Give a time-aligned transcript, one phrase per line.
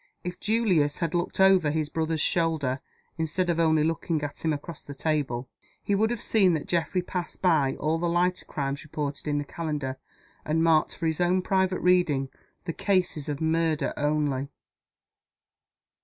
[0.23, 2.79] If Julius had looked over his brother's shoulder,
[3.19, 5.47] instead of only looking at him across the table,
[5.83, 9.43] he would have seen that Geoffrey passed by all the lighter crimes reported in the
[9.43, 9.97] Calendar,
[10.43, 12.29] and marked for his own private reading
[12.65, 14.49] the cases of murder only.